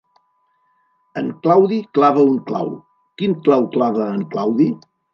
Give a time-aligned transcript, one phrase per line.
[1.21, 2.75] En Claudi clava un clau,
[3.23, 4.73] quin clau clava en Claudi?